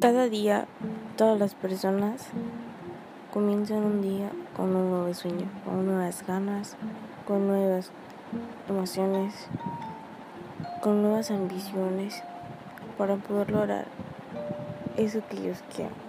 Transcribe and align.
Cada 0.00 0.28
día, 0.28 0.68
todas 1.16 1.40
las 1.40 1.56
personas 1.56 2.28
comienzan 3.32 3.78
un 3.78 4.00
día 4.00 4.30
con 4.56 4.76
un 4.76 4.90
nuevo 4.90 5.12
sueño, 5.12 5.50
con 5.64 5.86
nuevas 5.86 6.24
ganas, 6.24 6.76
con 7.26 7.48
nuevas 7.48 7.90
emociones, 8.68 9.34
con 10.82 11.02
nuevas 11.02 11.32
ambiciones 11.32 12.22
para 12.96 13.16
poder 13.16 13.50
lograr 13.50 13.86
eso 14.96 15.20
que 15.28 15.38
ellos 15.38 15.64
quieren. 15.74 16.07